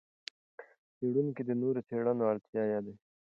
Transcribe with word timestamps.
څېړونکي 0.95 1.41
د 1.45 1.51
نورو 1.61 1.79
څېړنو 1.87 2.23
اړتیا 2.31 2.63
یادوي. 2.73 2.95